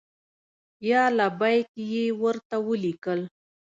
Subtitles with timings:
[0.89, 1.67] یا لبیک!
[1.91, 3.19] یې ورته ولیکل.